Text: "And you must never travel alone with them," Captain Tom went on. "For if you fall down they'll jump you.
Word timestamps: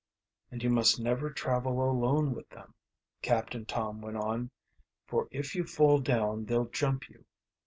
"And 0.49 0.63
you 0.63 0.71
must 0.71 0.99
never 0.99 1.29
travel 1.29 1.73
alone 1.79 2.33
with 2.33 2.49
them," 2.49 2.73
Captain 3.21 3.67
Tom 3.67 4.01
went 4.01 4.17
on. 4.17 4.49
"For 5.05 5.27
if 5.29 5.53
you 5.53 5.63
fall 5.63 5.99
down 5.99 6.45
they'll 6.45 6.65
jump 6.69 7.07
you. 7.07 7.23